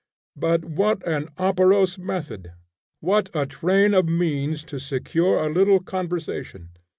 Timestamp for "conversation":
5.79-6.69